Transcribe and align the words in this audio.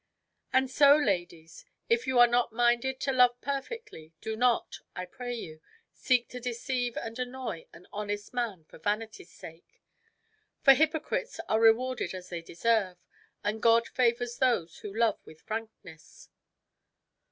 "And 0.51 0.67
so, 0.71 0.95
ladies, 0.97 1.63
if 1.87 2.07
you 2.07 2.17
are 2.17 2.25
not 2.25 2.51
minded 2.51 2.99
to 3.01 3.11
love 3.11 3.39
perfectly, 3.39 4.13
do 4.19 4.35
not, 4.35 4.79
I 4.95 5.05
pray 5.05 5.35
you, 5.35 5.61
seek 5.93 6.27
to 6.29 6.39
deceive 6.39 6.97
and 6.97 7.19
annoy 7.19 7.67
an 7.71 7.85
honest 7.93 8.33
man 8.33 8.63
for 8.63 8.79
vanity's 8.79 9.29
sake; 9.29 9.79
for 10.63 10.73
hypocrites 10.73 11.39
are 11.47 11.59
rewarded 11.61 12.15
as 12.15 12.29
they 12.29 12.41
deserve, 12.41 12.97
and 13.43 13.61
God 13.61 13.87
favours 13.89 14.39
those 14.39 14.79
who 14.79 14.91
love 14.91 15.19
with 15.23 15.41
frankness." 15.41 16.29